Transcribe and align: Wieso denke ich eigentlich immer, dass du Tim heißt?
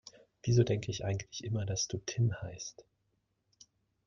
Wieso 0.41 0.63
denke 0.63 0.89
ich 0.89 1.05
eigentlich 1.05 1.43
immer, 1.43 1.63
dass 1.67 1.87
du 1.87 1.99
Tim 1.99 2.33
heißt? 2.41 2.85